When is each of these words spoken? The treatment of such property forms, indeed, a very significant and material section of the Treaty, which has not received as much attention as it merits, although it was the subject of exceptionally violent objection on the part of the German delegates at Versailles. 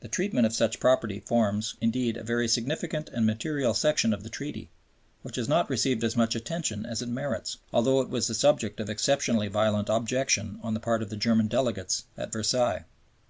The 0.00 0.08
treatment 0.08 0.46
of 0.46 0.54
such 0.54 0.80
property 0.80 1.20
forms, 1.20 1.74
indeed, 1.82 2.16
a 2.16 2.24
very 2.24 2.48
significant 2.48 3.10
and 3.10 3.26
material 3.26 3.74
section 3.74 4.14
of 4.14 4.22
the 4.22 4.30
Treaty, 4.30 4.70
which 5.20 5.36
has 5.36 5.50
not 5.50 5.68
received 5.68 6.02
as 6.02 6.16
much 6.16 6.34
attention 6.34 6.86
as 6.86 7.02
it 7.02 7.10
merits, 7.10 7.58
although 7.70 8.00
it 8.00 8.08
was 8.08 8.26
the 8.26 8.34
subject 8.34 8.80
of 8.80 8.88
exceptionally 8.88 9.48
violent 9.48 9.90
objection 9.90 10.60
on 10.62 10.72
the 10.72 10.80
part 10.80 11.02
of 11.02 11.10
the 11.10 11.14
German 11.18 11.46
delegates 11.46 12.04
at 12.16 12.32
Versailles. 12.32 12.86